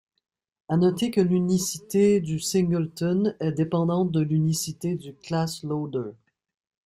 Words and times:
À 0.67 0.77
noter 0.77 1.11
que 1.11 1.21
l'unicité 1.21 2.21
du 2.21 2.39
singleton 2.39 3.35
est 3.39 3.51
dépendante 3.51 4.11
de 4.11 4.21
l'unicité 4.21 4.95
du 4.95 5.13
ClassLoader. 5.13 6.13